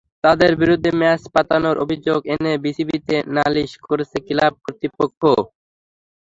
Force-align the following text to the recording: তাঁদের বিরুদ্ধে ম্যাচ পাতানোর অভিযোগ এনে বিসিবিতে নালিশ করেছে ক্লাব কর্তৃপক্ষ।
তাঁদের 0.23 0.51
বিরুদ্ধে 0.61 0.91
ম্যাচ 0.99 1.21
পাতানোর 1.33 1.75
অভিযোগ 1.83 2.19
এনে 2.33 2.53
বিসিবিতে 2.63 3.15
নালিশ 3.35 3.71
করেছে 3.87 4.17
ক্লাব 4.27 4.53
কর্তৃপক্ষ। 4.63 5.21